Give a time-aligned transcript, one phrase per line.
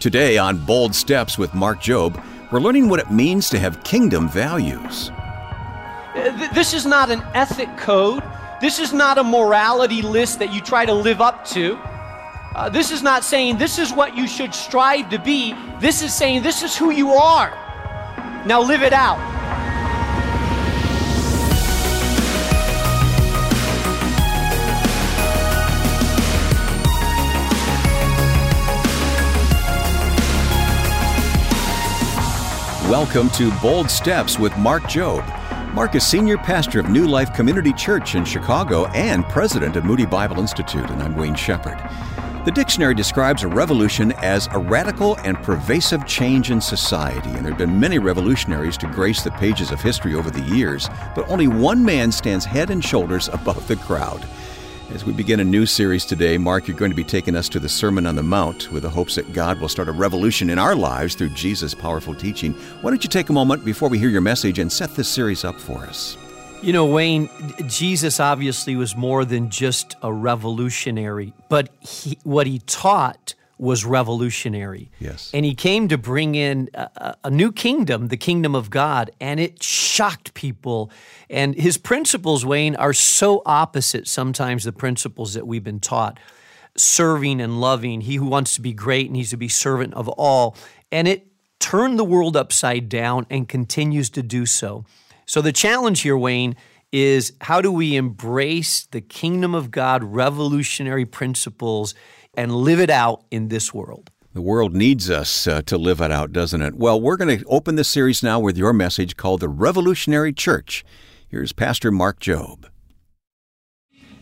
[0.00, 4.28] Today on Bold Steps with Mark Jobe, we're learning what it means to have kingdom
[4.28, 5.10] values.
[5.10, 8.22] Uh, this is not an ethic code.
[8.60, 11.76] This is not a morality list that you try to live up to.
[12.54, 15.52] Uh, this is not saying this is what you should strive to be.
[15.80, 17.50] This is saying this is who you are.
[18.46, 19.37] Now live it out.
[32.88, 35.74] Welcome to Bold Steps with Mark Jobe.
[35.74, 40.06] Mark is senior pastor of New Life Community Church in Chicago and president of Moody
[40.06, 41.76] Bible Institute, and I'm Wayne Shepherd.
[42.46, 47.52] The dictionary describes a revolution as a radical and pervasive change in society, and there
[47.52, 51.46] have been many revolutionaries to grace the pages of history over the years, but only
[51.46, 54.26] one man stands head and shoulders above the crowd.
[54.90, 57.60] As we begin a new series today, Mark, you're going to be taking us to
[57.60, 60.58] the Sermon on the Mount with the hopes that God will start a revolution in
[60.58, 62.54] our lives through Jesus' powerful teaching.
[62.80, 65.44] Why don't you take a moment before we hear your message and set this series
[65.44, 66.16] up for us?
[66.62, 67.28] You know, Wayne,
[67.66, 74.90] Jesus obviously was more than just a revolutionary, but he, what he taught was revolutionary.
[75.00, 75.30] Yes.
[75.34, 79.40] And he came to bring in a, a, new kingdom, the kingdom of God, and
[79.40, 80.90] it shocked people.
[81.28, 86.18] And his principles, Wayne, are so opposite sometimes the principles that we've been taught
[86.76, 88.02] serving and loving.
[88.02, 90.56] He who wants to be great needs to be servant of all.
[90.92, 91.26] And it
[91.58, 94.84] turned the world upside down and continues to do so.
[95.26, 96.56] So the challenge here, Wayne,
[96.92, 101.94] is how do we embrace the kingdom of God revolutionary principles
[102.36, 104.10] and live it out in this world.
[104.34, 106.74] The world needs us uh, to live it out, doesn't it?
[106.74, 110.84] Well, we're going to open this series now with your message called The Revolutionary Church.
[111.28, 112.66] Here's Pastor Mark Jobe.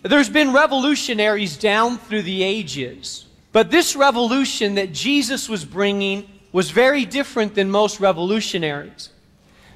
[0.03, 6.71] There's been revolutionaries down through the ages, but this revolution that Jesus was bringing was
[6.71, 9.11] very different than most revolutionaries.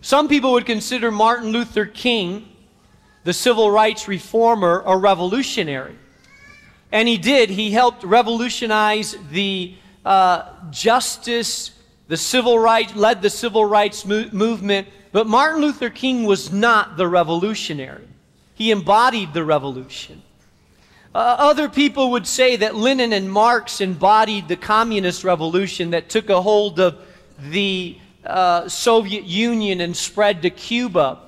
[0.01, 2.49] Some people would consider Martin Luther King,
[3.25, 5.97] the civil rights reformer, a revolutionary.
[6.93, 7.51] And he did.
[7.51, 9.75] He helped revolutionize the
[10.05, 11.73] uh, justice,
[12.09, 14.89] the civil rights, led the civil rights mo- movement.
[15.13, 18.09] But Martin Luther King was not the revolutionary,
[18.55, 20.23] he embodied the revolution.
[21.13, 26.31] Uh, other people would say that Lenin and Marx embodied the communist revolution that took
[26.31, 26.99] a hold of
[27.41, 31.19] the uh, Soviet Union and spread to Cuba.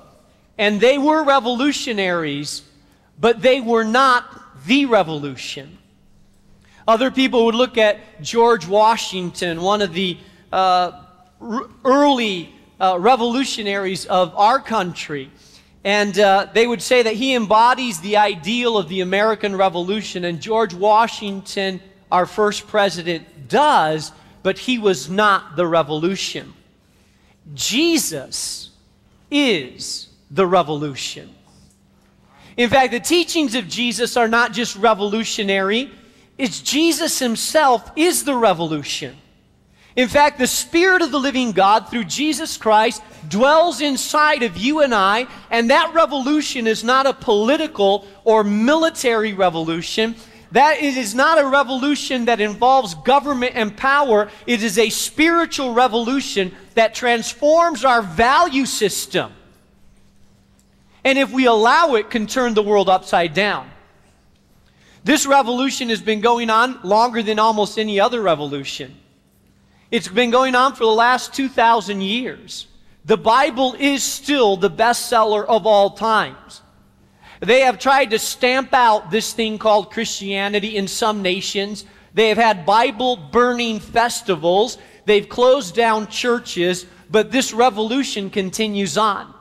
[0.57, 2.61] And they were revolutionaries,
[3.19, 5.77] but they were not the revolution.
[6.87, 10.17] Other people would look at George Washington, one of the
[10.51, 11.03] uh,
[11.39, 15.31] r- early uh, revolutionaries of our country,
[15.83, 20.41] and uh, they would say that he embodies the ideal of the American Revolution, and
[20.41, 21.81] George Washington,
[22.11, 24.11] our first president, does,
[24.43, 26.53] but he was not the revolution.
[27.53, 28.71] Jesus
[29.29, 31.33] is the revolution.
[32.57, 35.91] In fact, the teachings of Jesus are not just revolutionary,
[36.37, 39.15] it's Jesus himself is the revolution.
[39.95, 44.81] In fact, the Spirit of the living God through Jesus Christ dwells inside of you
[44.81, 50.15] and I, and that revolution is not a political or military revolution.
[50.51, 54.29] That is not a revolution that involves government and power.
[54.47, 59.31] It is a spiritual revolution that transforms our value system
[61.05, 63.69] and if we allow it, can turn the world upside down.
[65.03, 68.95] This revolution has been going on longer than almost any other revolution.
[69.91, 72.67] It's been going on for the last 2,000 years.
[73.05, 76.61] The Bible is still the bestseller of all times.
[77.41, 81.83] They have tried to stamp out this thing called Christianity in some nations.
[82.13, 84.77] They have had Bible burning festivals.
[85.05, 89.33] They've closed down churches, but this revolution continues on.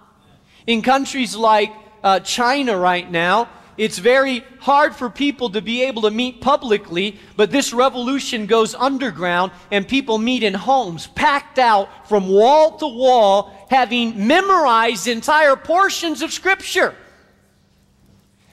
[0.66, 6.02] In countries like uh, China right now, it's very hard for people to be able
[6.02, 12.08] to meet publicly, but this revolution goes underground and people meet in homes, packed out
[12.08, 16.94] from wall to wall, having memorized entire portions of Scripture.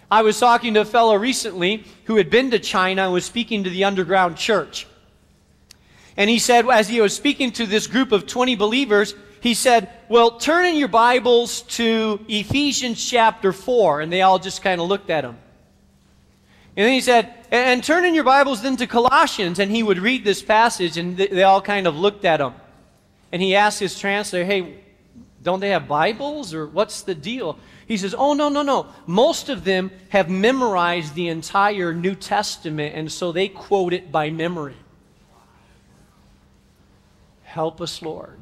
[0.09, 3.65] I was talking to a fellow recently who had been to China and was speaking
[3.65, 4.87] to the underground church.
[6.17, 9.89] And he said, as he was speaking to this group of 20 believers, he said,
[10.09, 14.01] Well, turn in your Bibles to Ephesians chapter 4.
[14.01, 15.37] And they all just kind of looked at him.
[16.75, 19.59] And then he said, And turn in your Bibles then to Colossians.
[19.59, 22.53] And he would read this passage, and they all kind of looked at him.
[23.31, 24.75] And he asked his translator, Hey,
[25.41, 26.53] don't they have Bibles?
[26.53, 27.57] Or what's the deal?
[27.87, 28.87] He says, Oh, no, no, no.
[29.07, 34.29] Most of them have memorized the entire New Testament, and so they quote it by
[34.29, 34.75] memory.
[37.43, 38.39] Help us, Lord.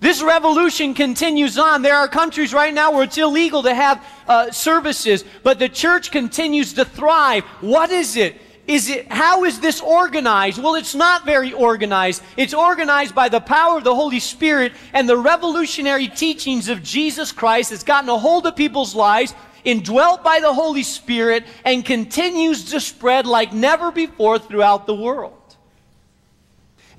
[0.00, 1.82] This revolution continues on.
[1.82, 6.10] There are countries right now where it's illegal to have uh, services, but the church
[6.10, 7.44] continues to thrive.
[7.60, 8.40] What is it?
[8.66, 10.62] Is it how is this organized?
[10.62, 12.22] Well, it's not very organized.
[12.38, 17.30] It's organized by the power of the Holy Spirit and the revolutionary teachings of Jesus
[17.30, 22.66] Christ that's gotten a hold of people's lives, indwelt by the Holy Spirit, and continues
[22.66, 25.39] to spread like never before throughout the world.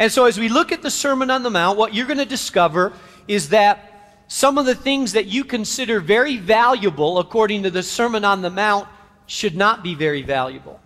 [0.02, 2.26] And so, as we look at the Sermon on the Mount, what you're going to
[2.26, 2.92] discover
[3.28, 8.26] is that some of the things that you consider very valuable, according to the Sermon
[8.26, 8.88] on the Mount,
[9.28, 10.80] should not be very valuable.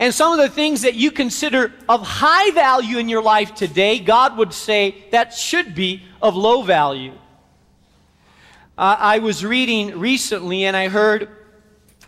[0.00, 4.00] And some of the things that you consider of high value in your life today,
[4.00, 7.12] God would say that should be of low value.
[8.76, 11.28] Uh, I was reading recently and I heard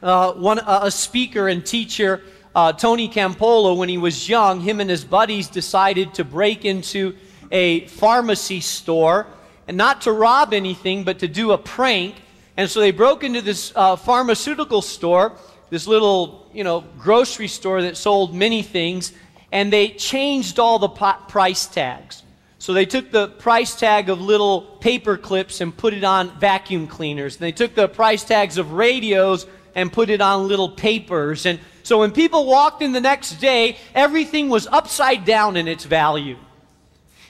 [0.02, 2.20] uh, one, uh, a speaker and teacher
[2.58, 7.14] uh, Tony Campolo, when he was young, him and his buddies decided to break into
[7.52, 9.28] a pharmacy store
[9.69, 12.16] and not to rob anything, but to do a prank.
[12.56, 15.34] And so they broke into this uh, pharmaceutical store,
[15.70, 19.12] this little, you know, grocery store that sold many things,
[19.52, 22.25] and they changed all the price tags.
[22.58, 26.88] So they took the price tag of little paper clips and put it on vacuum
[26.88, 27.37] cleaners.
[27.37, 29.46] And they took the price tags of radios
[29.76, 31.46] and put it on little papers.
[31.46, 35.87] And so when people walked in the next day, everything was upside down in its
[35.87, 36.37] value.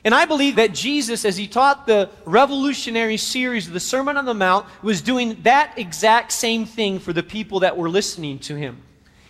[0.03, 4.25] And I believe that Jesus, as he taught the revolutionary series of the Sermon on
[4.25, 8.57] the Mount, was doing that exact same thing for the people that were listening to
[8.57, 8.83] him.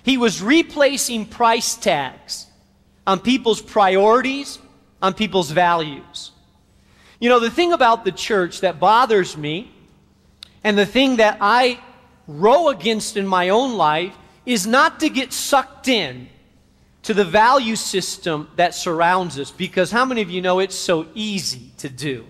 [0.02, 2.46] He was replacing price tags
[3.06, 4.58] on people's priorities,
[5.02, 6.31] on people's values.
[7.20, 9.70] You know, the thing about the church that bothers me,
[10.64, 11.81] and the thing that I
[12.26, 14.14] row against in my own life
[14.48, 16.26] is not to get sucked in
[17.02, 21.06] to the value system that surrounds us because how many of you know it's so
[21.12, 22.24] easy to do?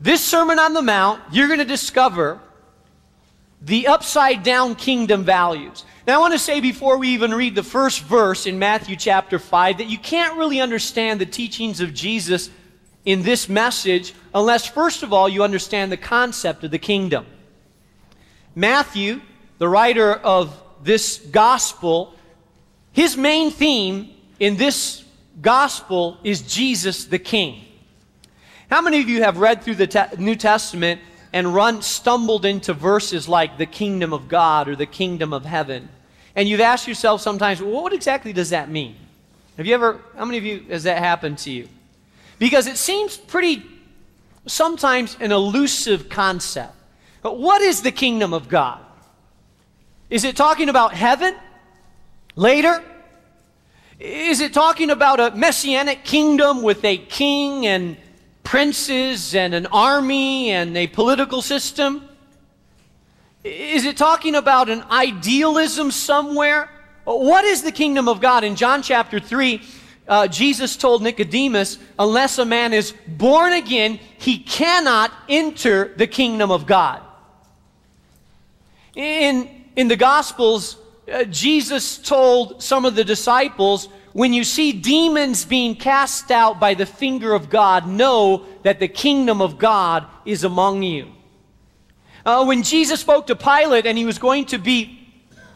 [0.00, 2.40] This Sermon on the Mount, you're going to discover
[3.60, 5.84] the upside down kingdom values.
[6.06, 9.38] Now, I want to say before we even read the first verse in Matthew chapter
[9.38, 12.48] 5 that you can't really understand the teachings of Jesus
[13.04, 17.26] in this message unless, first of all, you understand the concept of the kingdom.
[18.54, 19.20] Matthew,
[19.58, 22.14] the writer of this gospel,
[22.92, 25.04] his main theme in this
[25.40, 27.62] gospel is Jesus the King.
[28.70, 31.00] How many of you have read through the te- New Testament
[31.32, 35.88] and run stumbled into verses like the kingdom of God or the kingdom of heaven?
[36.36, 38.96] And you've asked yourself sometimes, well, what exactly does that mean?
[39.56, 41.68] Have you ever, how many of you has that happened to you?
[42.38, 43.62] Because it seems pretty,
[44.46, 46.74] sometimes an elusive concept.
[47.22, 48.80] But what is the kingdom of God?
[50.10, 51.36] Is it talking about heaven
[52.34, 52.82] later?
[54.00, 57.96] Is it talking about a messianic kingdom with a king and
[58.42, 62.08] princes and an army and a political system?
[63.44, 66.68] Is it talking about an idealism somewhere?
[67.04, 68.42] What is the kingdom of God?
[68.42, 69.62] In John chapter 3,
[70.08, 76.50] uh, Jesus told Nicodemus, unless a man is born again, he cannot enter the kingdom
[76.50, 77.00] of God.
[78.96, 80.76] In, in the Gospels,
[81.10, 86.74] uh, Jesus told some of the disciples, when you see demons being cast out by
[86.74, 91.10] the finger of God, know that the kingdom of God is among you.
[92.26, 95.08] Uh, when Jesus spoke to Pilate and he was going to be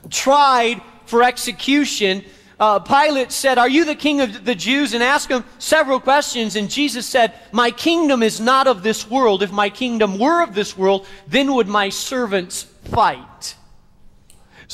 [0.09, 2.25] tried for execution,
[2.59, 4.95] uh, Pilate said, Are you the king of the Jews?
[4.95, 6.57] and asked him several questions.
[6.57, 9.43] And Jesus said, My kingdom is not of this world.
[9.43, 13.57] If my kingdom were of this world, then would my servants fight.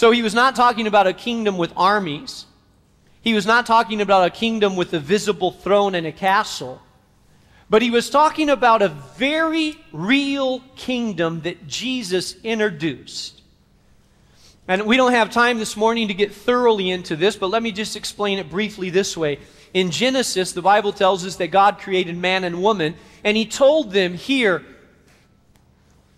[0.00, 2.47] So he was not talking about a kingdom with armies.
[3.21, 6.80] He was not talking about a kingdom with a visible throne and a castle.
[7.69, 13.42] But he was talking about a very real kingdom that Jesus introduced.
[14.66, 17.71] And we don't have time this morning to get thoroughly into this, but let me
[17.71, 19.38] just explain it briefly this way.
[19.75, 23.92] In Genesis, the Bible tells us that God created man and woman, and he told
[23.92, 24.64] them here,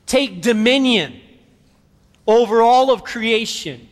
[0.07, 1.22] take dominion
[2.27, 3.89] over all of creation,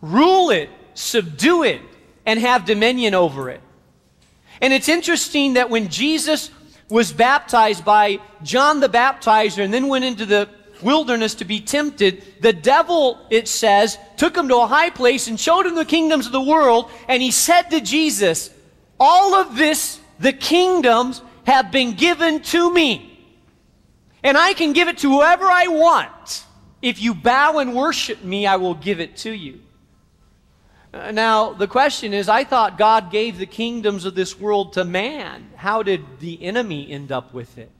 [0.00, 1.82] rule it, subdue it,
[2.24, 3.60] and have dominion over it.
[4.60, 6.50] And it's interesting that when Jesus
[6.88, 10.48] was baptized by John the Baptizer and then went into the
[10.82, 15.38] wilderness to be tempted, the devil, it says, took him to a high place and
[15.38, 16.90] showed him the kingdoms of the world.
[17.08, 18.50] And he said to Jesus,
[18.98, 23.04] All of this, the kingdoms, have been given to me.
[24.22, 26.44] And I can give it to whoever I want.
[26.80, 29.60] If you bow and worship me, I will give it to you.
[30.92, 34.84] Uh, now, the question is I thought God gave the kingdoms of this world to
[34.84, 35.50] man.
[35.56, 37.70] How did the enemy end up with it?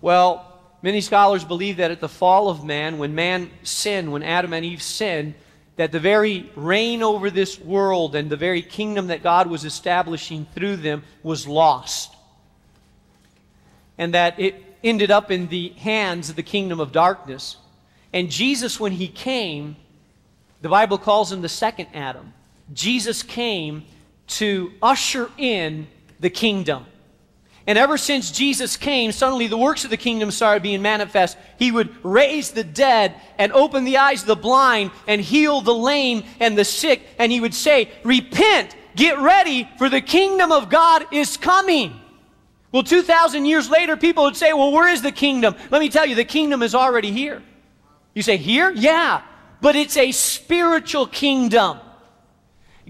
[0.00, 4.52] Well, many scholars believe that at the fall of man, when man sinned, when Adam
[4.52, 5.34] and Eve sinned,
[5.76, 10.46] that the very reign over this world and the very kingdom that God was establishing
[10.54, 12.14] through them was lost.
[13.96, 17.56] And that it ended up in the hands of the kingdom of darkness.
[18.12, 19.76] And Jesus, when he came,
[20.62, 22.32] the Bible calls him the second Adam.
[22.72, 23.84] Jesus came
[24.28, 25.86] to usher in
[26.20, 26.86] the kingdom.
[27.66, 31.36] And ever since Jesus came, suddenly the works of the kingdom started being manifest.
[31.58, 35.74] He would raise the dead and open the eyes of the blind and heal the
[35.74, 37.02] lame and the sick.
[37.18, 42.00] And he would say, Repent, get ready, for the kingdom of God is coming.
[42.72, 45.54] Well, 2,000 years later, people would say, Well, where is the kingdom?
[45.70, 47.42] Let me tell you, the kingdom is already here.
[48.14, 48.70] You say, Here?
[48.70, 49.22] Yeah
[49.60, 51.78] but it's a spiritual kingdom.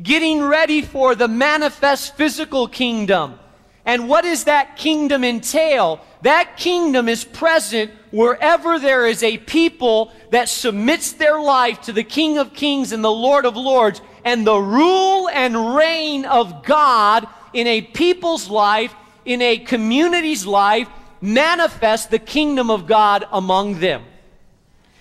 [0.01, 3.39] Getting ready for the manifest physical kingdom.
[3.85, 6.01] And what does that kingdom entail?
[6.23, 12.05] That kingdom is present wherever there is a people that submits their life to the
[12.05, 17.27] King of Kings and the Lord of Lords, and the rule and reign of God
[17.55, 18.95] in a people's life,
[19.25, 20.89] in a community's life,
[21.23, 24.05] manifest the kingdom of God among them.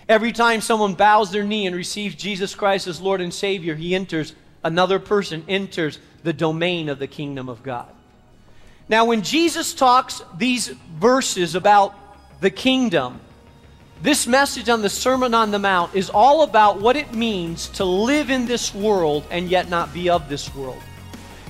[0.09, 3.93] Every time someone bows their knee and receives Jesus Christ as Lord and Savior, he
[3.93, 4.33] enters,
[4.63, 7.87] another person enters the domain of the kingdom of God.
[8.89, 11.93] Now, when Jesus talks these verses about
[12.39, 13.19] the kingdom,
[14.01, 17.83] this message on the Sermon on the Mount is all about what it means to
[17.83, 20.81] live in this world and yet not be of this world.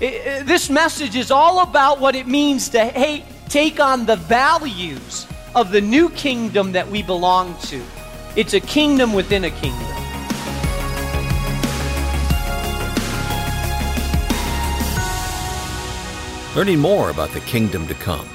[0.01, 5.27] It, it, this message is all about what it means to take on the values
[5.53, 7.83] of the new kingdom that we belong to.
[8.37, 9.87] It's a kingdom within a kingdom.
[16.55, 18.29] Learning more about the kingdom to come.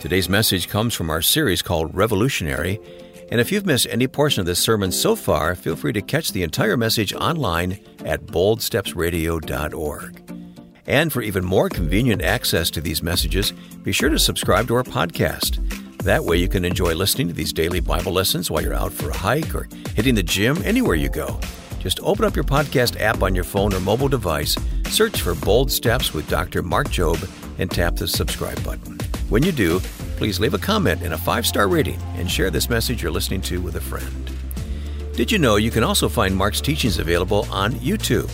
[0.00, 2.80] Today's message comes from our series called Revolutionary.
[3.30, 6.32] And if you've missed any portion of this sermon so far, feel free to catch
[6.32, 10.32] the entire message online at boldstepsradio.org.
[10.88, 13.52] And for even more convenient access to these messages,
[13.84, 15.85] be sure to subscribe to our podcast.
[16.06, 19.10] That way, you can enjoy listening to these daily Bible lessons while you're out for
[19.10, 21.40] a hike or hitting the gym, anywhere you go.
[21.80, 25.68] Just open up your podcast app on your phone or mobile device, search for Bold
[25.68, 26.62] Steps with Dr.
[26.62, 28.96] Mark Jobe, and tap the subscribe button.
[29.30, 29.80] When you do,
[30.16, 33.40] please leave a comment and a five star rating and share this message you're listening
[33.40, 34.30] to with a friend.
[35.14, 38.30] Did you know you can also find Mark's teachings available on YouTube?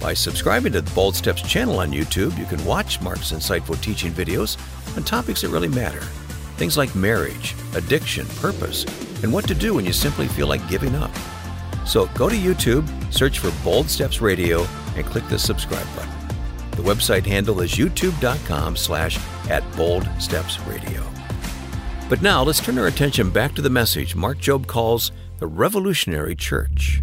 [0.00, 4.10] By subscribing to the Bold Steps channel on YouTube, you can watch Mark's insightful teaching
[4.10, 4.56] videos
[4.96, 6.02] on topics that really matter.
[6.62, 8.84] Things like marriage, addiction, purpose,
[9.24, 11.10] and what to do when you simply feel like giving up.
[11.84, 14.64] So go to YouTube, search for Bold Steps Radio,
[14.94, 16.12] and click the subscribe button.
[16.76, 19.18] The website handle is youtube.com slash
[19.50, 21.04] at Bold Steps Radio.
[22.08, 26.36] But now let's turn our attention back to the message Mark Jobe calls the Revolutionary
[26.36, 27.02] Church.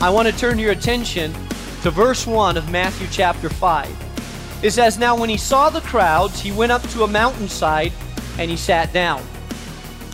[0.00, 1.34] I want to turn your attention
[1.82, 4.60] to verse 1 of Matthew chapter 5.
[4.62, 7.92] It says, Now when he saw the crowds, he went up to a mountainside
[8.38, 9.20] and he sat down.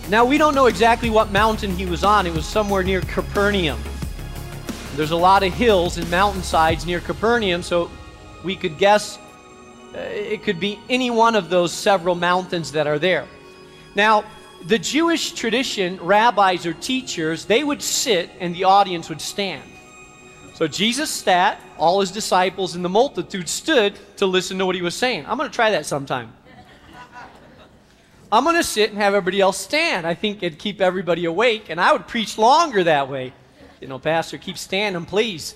[0.08, 2.26] Now we don't know exactly what mountain he was on.
[2.26, 3.78] It was somewhere near Capernaum.
[4.96, 7.90] There's a lot of hills and mountainsides near Capernaum, so
[8.42, 9.18] we could guess
[9.94, 13.26] uh, it could be any one of those several mountains that are there.
[13.94, 14.24] Now,
[14.66, 19.70] the Jewish tradition, rabbis or teachers, they would sit and the audience would stand.
[20.58, 24.82] So Jesus sat, all his disciples and the multitude stood to listen to what he
[24.82, 25.24] was saying.
[25.28, 26.32] I'm going to try that sometime.
[28.32, 30.04] I'm going to sit and have everybody else stand.
[30.04, 33.32] I think it'd keep everybody awake, and I would preach longer that way.
[33.80, 35.54] You know, Pastor, keep standing, please.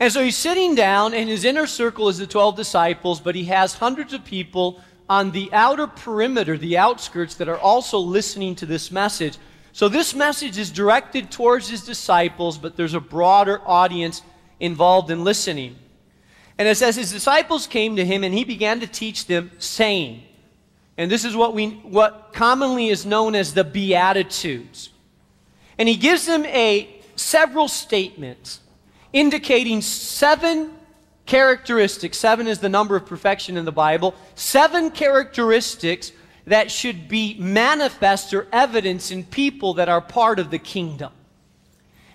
[0.00, 3.44] And so he's sitting down, and his inner circle is the 12 disciples, but he
[3.44, 8.66] has hundreds of people on the outer perimeter, the outskirts, that are also listening to
[8.66, 9.38] this message.
[9.76, 14.22] So this message is directed towards his disciples, but there's a broader audience
[14.58, 15.76] involved in listening.
[16.56, 20.22] And it says his disciples came to him and he began to teach them saying,
[20.96, 24.88] and this is what we what commonly is known as the beatitudes.
[25.76, 28.60] And he gives them a several statements
[29.12, 30.72] indicating seven
[31.26, 32.16] characteristics.
[32.16, 34.14] Seven is the number of perfection in the Bible.
[34.36, 36.12] Seven characteristics
[36.46, 41.12] that should be manifest or evidence in people that are part of the kingdom.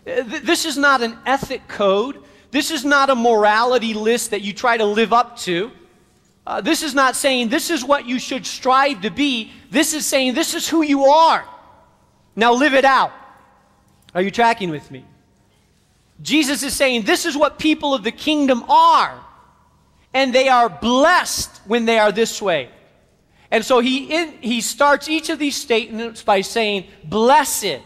[0.07, 2.23] Uh, this is not an ethic code.
[2.49, 5.71] This is not a morality list that you try to live up to.
[6.47, 9.51] Uh, this is not saying this is what you should strive to be.
[9.69, 11.45] This is saying this is who you are.
[12.35, 13.11] Now live it out.
[14.15, 15.05] Are you tracking with me?
[16.21, 19.23] Jesus is saying this is what people of the kingdom are.
[20.13, 22.69] And they are blessed when they are this way.
[23.51, 27.81] And so he, in, he starts each of these statements by saying, Blessed.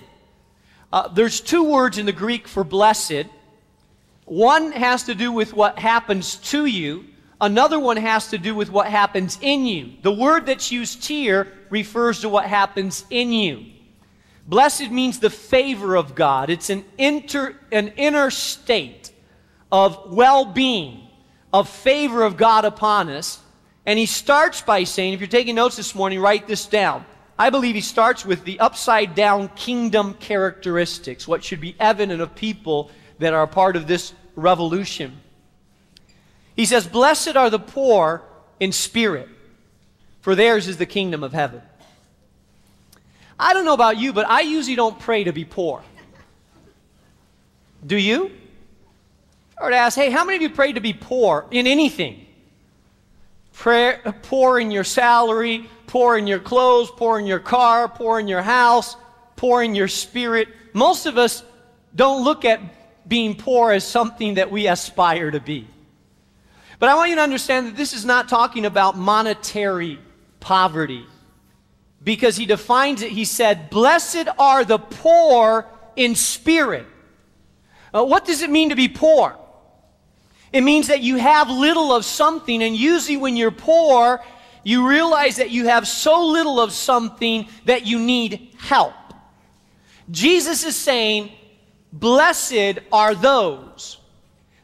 [0.93, 3.25] Uh, there's two words in the Greek for blessed.
[4.25, 7.05] One has to do with what happens to you,
[7.41, 9.93] another one has to do with what happens in you.
[10.03, 13.65] The word that's used here refers to what happens in you.
[14.47, 16.49] Blessed means the favor of God.
[16.49, 19.11] It's an, inter, an inner state
[19.71, 21.07] of well being,
[21.51, 23.39] of favor of God upon us.
[23.85, 27.05] And he starts by saying, if you're taking notes this morning, write this down.
[27.37, 32.33] I believe he starts with the upside down kingdom characteristics, what should be evident of
[32.33, 32.89] people
[33.19, 35.17] that are a part of this revolution.
[36.55, 38.23] He says, Blessed are the poor
[38.59, 39.27] in spirit,
[40.21, 41.61] for theirs is the kingdom of heaven.
[43.37, 45.83] I don't know about you, but I usually don't pray to be poor.
[47.85, 48.31] Do you?
[49.59, 52.24] Or to ask, hey, how many of you prayed to be poor in anything?
[53.55, 58.27] Prayer, poor in your salary, poor in your clothes, poor in your car, poor in
[58.27, 58.95] your house,
[59.37, 60.49] poor in your spirit.
[60.73, 61.43] Most of us
[61.95, 62.59] don't look at
[63.07, 65.67] being poor as something that we aspire to be.
[66.79, 69.99] But I want you to understand that this is not talking about monetary
[70.41, 71.05] poverty
[72.03, 73.11] because he defines it.
[73.11, 76.85] He said, Blessed are the poor in spirit.
[77.93, 79.37] Uh, what does it mean to be poor?
[80.55, 84.23] It means that you have little of something, and usually when you're poor,
[84.63, 88.93] you realize that you have so little of something that you need help.
[90.09, 91.33] Jesus is saying,
[91.91, 93.97] Blessed are those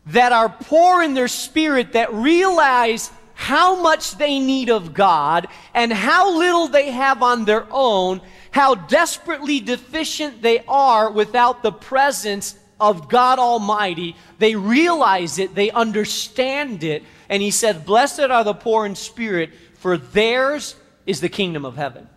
[0.06, 5.92] that are poor in their spirit, that realize how much they need of God and
[5.92, 8.22] how little they have on their own,
[8.52, 14.18] how desperately deficient they are without the presence of God Almighty.
[14.40, 17.04] They realize it, they understand it.
[17.30, 21.78] And he said, Blessed are the poor in spirit, for theirs is the kingdom of
[21.78, 22.10] heaven.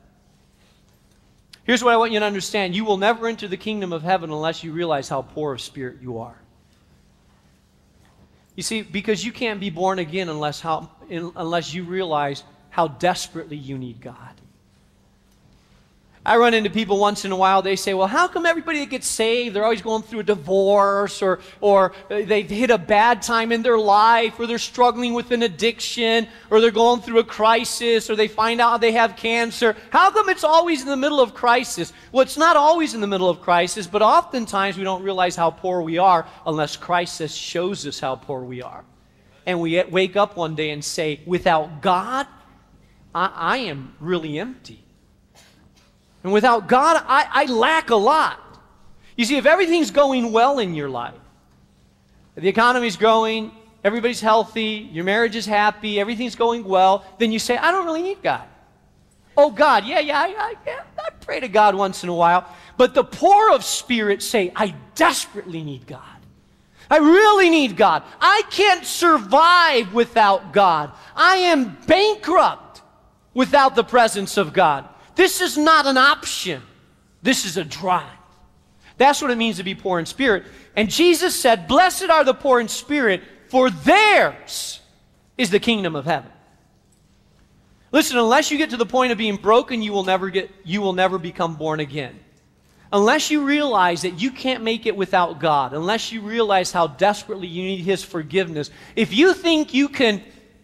[1.64, 4.31] Here's what I want you to understand you will never enter the kingdom of heaven
[4.31, 6.37] unless you realize how poor of spirit you are.
[8.57, 13.57] You see, because you can't be born again unless, how, unless you realize how desperately
[13.57, 14.40] you need God.
[16.26, 18.88] I run into people once in a while, they say, Well, how come everybody that
[18.88, 23.52] gets saved, they're always going through a divorce or, or they've hit a bad time
[23.52, 28.08] in their life or they're struggling with an addiction or they're going through a crisis
[28.08, 29.76] or they find out they have cancer?
[29.90, 31.92] How come it's always in the middle of crisis?
[32.10, 35.50] Well, it's not always in the middle of crisis, but oftentimes we don't realize how
[35.50, 38.82] poor we are unless crisis shows us how poor we are.
[39.44, 42.26] And we wake up one day and say, Without God,
[43.14, 44.84] I, I am really empty.
[46.24, 48.40] And without God, I, I lack a lot.
[49.16, 51.14] You see, if everything's going well in your life,
[52.34, 53.52] the economy's growing,
[53.84, 58.02] everybody's healthy, your marriage is happy, everything's going well, then you say, I don't really
[58.02, 58.42] need God.
[59.37, 62.48] Oh, God, yeah, yeah, yeah, I pray to God once in a while.
[62.76, 66.00] But the poor of spirit say, I desperately need God.
[66.90, 68.02] I really need God.
[68.20, 70.92] I can't survive without God.
[71.14, 72.82] I am bankrupt
[73.32, 74.88] without the presence of God.
[75.14, 76.62] This is not an option,
[77.22, 78.09] this is a drive.
[78.96, 80.44] That's what it means to be poor in spirit.
[80.77, 84.81] And Jesus said, Blessed are the poor in spirit, for theirs
[85.37, 86.31] is the kingdom of heaven.
[87.90, 90.81] Listen, unless you get to the point of being broken, you will never get you
[90.81, 92.18] will never become born again.
[92.92, 97.48] Unless you realize that you can't make it without God, unless you realize how desperately
[97.48, 98.70] you need his forgiveness.
[98.94, 100.22] If you think you can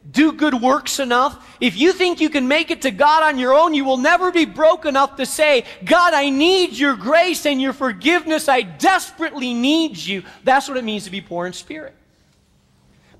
[0.08, 3.54] do good works enough, if you think you can make it to God on your
[3.54, 7.60] own, you will never be broke enough to say, God, I need your grace and
[7.60, 8.48] your forgiveness.
[8.48, 10.22] I desperately need you.
[10.42, 11.94] That's what it means to be poor in spirit.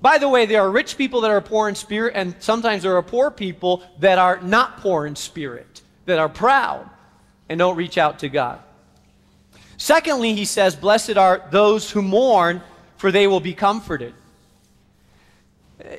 [0.01, 2.97] By the way, there are rich people that are poor in spirit, and sometimes there
[2.97, 6.89] are poor people that are not poor in spirit, that are proud
[7.47, 8.59] and don't reach out to God.
[9.77, 12.61] Secondly, he says, Blessed are those who mourn,
[12.97, 14.15] for they will be comforted.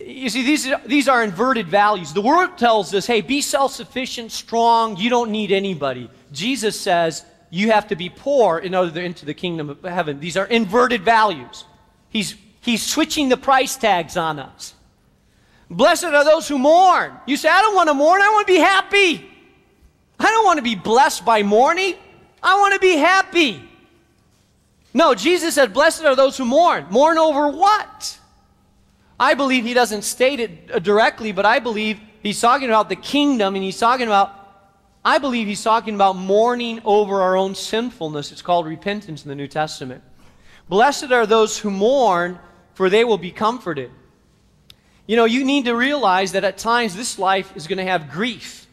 [0.05, 2.13] You see, these, these are inverted values.
[2.13, 6.11] The world tells us, hey, be self sufficient, strong, you don't need anybody.
[6.33, 10.21] Jesus says, you have to be poor in order to enter the kingdom of heaven.
[10.21, 11.65] These are inverted values.
[12.09, 14.75] He's, he's switching the price tags on us.
[15.69, 17.13] Blessed are those who mourn.
[17.27, 19.31] You say, I don't want to mourn, I want to be happy.
[20.19, 21.95] I don't want to be blessed by mourning,
[22.43, 23.63] I want to be happy.
[24.95, 26.87] No, Jesus said, Blessed are those who mourn.
[26.91, 28.19] Mourn over what?
[29.23, 32.97] I believe he doesn't state it uh, directly, but I believe he's talking about the
[32.97, 34.41] kingdom and he's talking about
[35.05, 38.33] I believe he's talking about mourning over our own sinfulness.
[38.33, 40.03] It's called repentance in the New Testament.
[40.69, 42.39] Blessed are those who mourn,
[42.75, 43.91] for they will be comforted.
[45.07, 48.11] You know, you need to realize that at times this life is going to have
[48.11, 48.67] grief.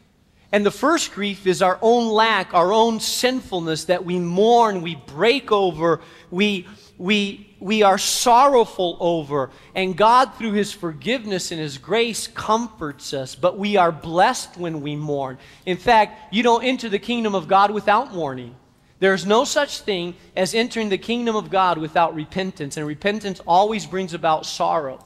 [0.51, 4.95] And the first grief is our own lack, our own sinfulness that we mourn, we
[4.95, 6.67] break over, we,
[6.99, 9.49] we, we are sorrowful over.
[9.73, 13.35] And God, through His forgiveness and His grace, comforts us.
[13.35, 15.39] But we are blessed when we mourn.
[15.65, 18.55] In fact, you don't enter the kingdom of God without mourning.
[18.99, 22.75] There's no such thing as entering the kingdom of God without repentance.
[22.75, 25.03] And repentance always brings about sorrow.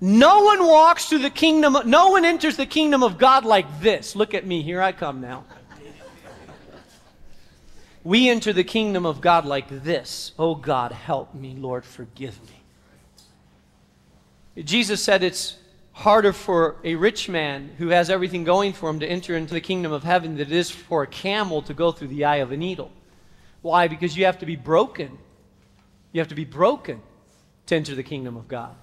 [0.00, 4.14] No one walks through the kingdom, no one enters the kingdom of God like this.
[4.14, 5.44] Look at me, here I come now.
[8.06, 10.30] We enter the kingdom of God like this.
[10.38, 12.38] Oh God, help me, Lord, forgive
[14.54, 14.62] me.
[14.62, 15.56] Jesus said it's
[15.90, 19.60] harder for a rich man who has everything going for him to enter into the
[19.60, 22.52] kingdom of heaven than it is for a camel to go through the eye of
[22.52, 22.92] a needle.
[23.60, 23.88] Why?
[23.88, 25.18] Because you have to be broken.
[26.12, 27.02] You have to be broken
[27.66, 28.76] to enter the kingdom of God.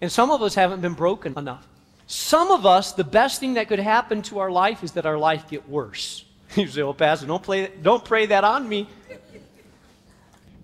[0.00, 1.68] And some of us haven't been broken enough.
[2.06, 5.18] Some of us, the best thing that could happen to our life is that our
[5.18, 6.24] life get worse.
[6.56, 8.88] You say, well, Pastor, don't, play, don't pray that on me.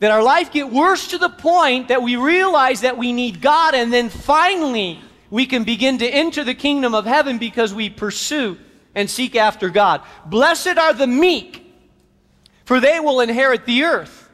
[0.01, 3.75] that our life get worse to the point that we realize that we need God,
[3.75, 8.59] and then finally we can begin to enter the kingdom of heaven because we pursue
[8.95, 10.03] and seek after God.
[10.27, 11.63] Blessed are the meek,
[12.65, 14.29] for they will inherit the earth.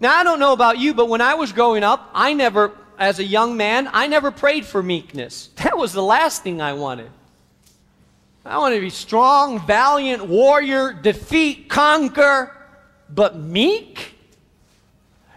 [0.00, 3.18] Now, I don't know about you, but when I was growing up, I never, as
[3.18, 5.50] a young man, I never prayed for meekness.
[5.56, 7.10] That was the last thing I wanted.
[8.48, 12.56] I want to be strong, valiant, warrior, defeat, conquer,
[13.10, 14.14] but meek?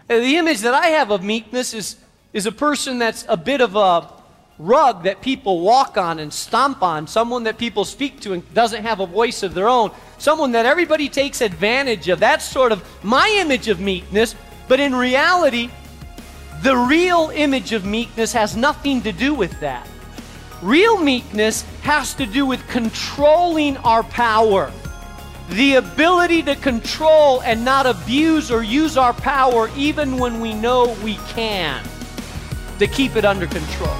[0.08, 1.96] Uh, the image that I have of meekness is,
[2.32, 4.08] is a person that's a bit of a
[4.58, 8.82] rug that people walk on and stomp on, someone that people speak to and doesn't
[8.82, 12.18] have a voice of their own, someone that everybody takes advantage of.
[12.18, 14.34] That's sort of my image of meekness,
[14.68, 15.68] but in reality,
[16.62, 19.86] the real image of meekness has nothing to do with that.
[20.62, 24.70] Real meekness has to do with controlling our power.
[25.50, 30.96] The ability to control and not abuse or use our power even when we know
[31.02, 31.82] we can,
[32.78, 33.96] to keep it under control.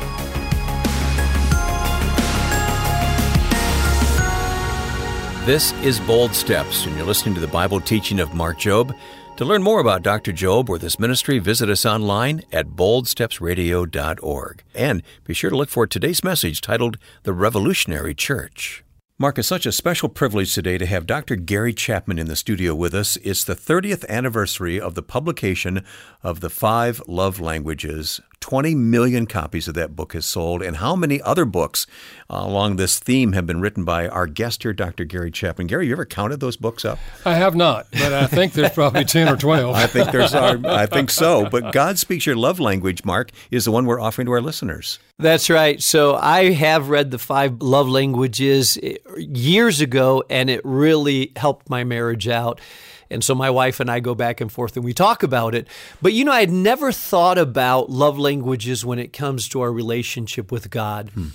[5.44, 8.94] This is Bold Steps, and you're listening to the Bible teaching of Mark Jobe.
[9.36, 10.30] To learn more about Dr.
[10.30, 14.62] Jobe or this ministry, visit us online at boldstepsradio.org.
[14.74, 18.84] And be sure to look for today's message titled The Revolutionary Church.
[19.18, 21.36] Mark, it's such a special privilege today to have Dr.
[21.36, 23.16] Gary Chapman in the studio with us.
[23.18, 25.82] It's the 30th anniversary of the publication
[26.22, 28.20] of The Five Love Languages.
[28.42, 31.86] 20 million copies of that book has sold, and how many other books
[32.28, 35.04] uh, along this theme have been written by our guest here, Dr.
[35.04, 35.68] Gary Chapman.
[35.68, 36.98] Gary, you ever counted those books up?
[37.24, 39.74] I have not, but I think there's probably 10 or 12.
[39.74, 41.48] I think there's, our, I think so.
[41.48, 44.98] But God Speaks Your Love Language, Mark, is the one we're offering to our listeners.
[45.18, 45.80] That's right.
[45.80, 51.70] So I have read the five love languages eh, years ago, and it really helped
[51.70, 52.60] my marriage out.
[53.12, 55.68] And so my wife and I go back and forth and we talk about it.
[56.00, 59.72] But you know, I had never thought about love languages when it comes to our
[59.72, 61.10] relationship with God.
[61.10, 61.28] Hmm.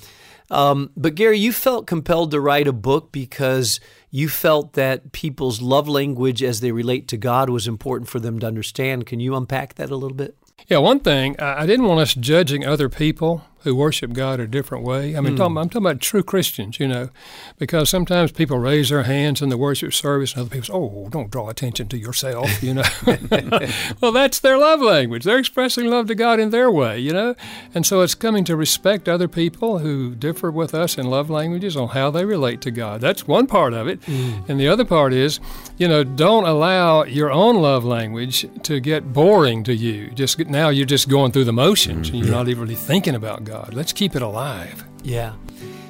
[0.49, 5.61] Um, but Gary, you felt compelled to write a book because you felt that people's
[5.61, 9.05] love language as they relate to God was important for them to understand.
[9.05, 10.37] Can you unpack that a little bit?
[10.67, 14.83] Yeah, one thing, I didn't want us judging other people who worship God a different
[14.83, 15.15] way.
[15.15, 15.37] I mean, mm.
[15.37, 17.09] talking, I'm talking about true Christians, you know,
[17.57, 21.07] because sometimes people raise their hands in the worship service and other people say, oh,
[21.09, 22.83] don't draw attention to yourself, you know.
[24.01, 25.23] well, that's their love language.
[25.23, 27.35] They're expressing love to God in their way, you know.
[27.73, 31.75] And so it's coming to respect other people who differ with us in love languages
[31.75, 33.01] on how they relate to God.
[33.01, 34.01] That's one part of it.
[34.01, 34.49] Mm.
[34.49, 35.39] And the other part is,
[35.77, 40.11] you know, don't allow your own love language to get boring to you.
[40.11, 42.13] Just now you're just going through the motions mm.
[42.13, 43.67] and you're not even really thinking about God.
[43.67, 43.73] God.
[43.73, 44.83] Let's keep it alive.
[45.03, 45.33] Yeah.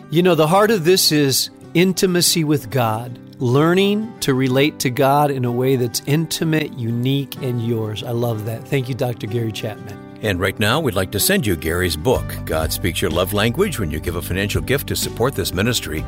[0.10, 5.32] You know, the heart of this is intimacy with God, learning to relate to God
[5.32, 8.04] in a way that's intimate, unique, and yours.
[8.04, 8.68] I love that.
[8.68, 9.28] Thank you, Dr.
[9.28, 9.98] Gary Chapman.
[10.22, 13.80] And right now, we'd like to send you Gary's book, God Speaks Your Love Language,
[13.80, 16.04] when you give a financial gift to support this ministry.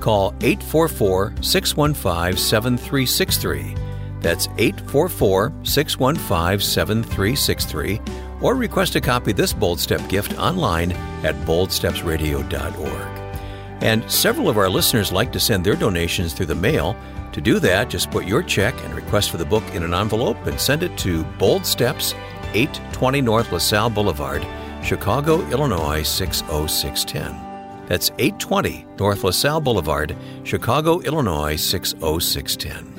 [0.00, 3.74] Call 844 615 7363.
[4.20, 8.00] That's 844 615 7363
[8.44, 10.92] or request a copy of this Bold Step gift online
[11.24, 13.34] at boldstepsradio.org.
[13.82, 16.94] And several of our listeners like to send their donations through the mail.
[17.32, 20.36] To do that, just put your check and request for the book in an envelope
[20.46, 22.12] and send it to Bold Steps,
[22.52, 24.46] 820 North LaSalle Boulevard,
[24.82, 27.86] Chicago, Illinois 60610.
[27.86, 32.93] That's 820 North LaSalle Boulevard, Chicago, Illinois 60610.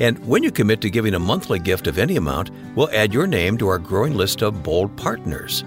[0.00, 3.26] And when you commit to giving a monthly gift of any amount, we'll add your
[3.26, 5.64] name to our growing list of bold partners.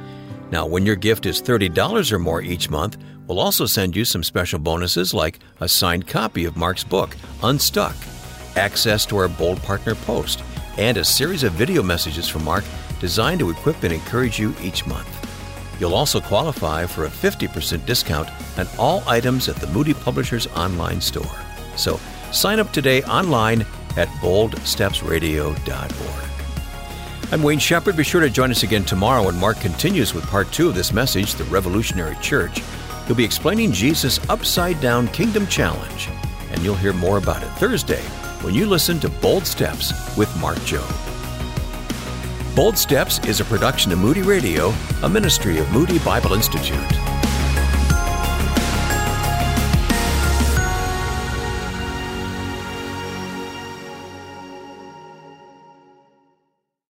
[0.52, 4.24] Now, when your gift is $30 or more each month, we'll also send you some
[4.24, 7.96] special bonuses like a signed copy of Mark's book, Unstuck,
[8.56, 10.44] access to our Bold Partner post,
[10.78, 12.64] and a series of video messages from Mark
[13.00, 15.08] designed to equip and encourage you each month.
[15.80, 21.02] You'll also qualify for a 50% discount on all items at the Moody Publishers online
[21.02, 21.26] store.
[21.76, 22.00] So
[22.32, 23.66] sign up today online
[23.98, 26.28] at boldstepsradio.org.
[27.30, 27.98] I'm Wayne Shepherd.
[27.98, 30.94] Be sure to join us again tomorrow when Mark continues with part two of this
[30.94, 32.62] message, The Revolutionary Church.
[33.06, 36.08] He'll be explaining Jesus' upside down kingdom challenge,
[36.52, 38.02] and you'll hear more about it Thursday
[38.42, 40.96] when you listen to Bold Steps with Mark Jobe.
[42.56, 47.07] Bold Steps is a production of Moody Radio, a ministry of Moody Bible Institute.